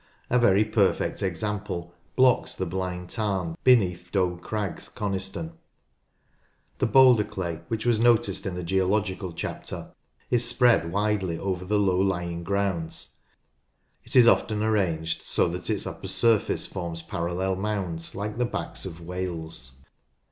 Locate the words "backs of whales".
18.45-19.83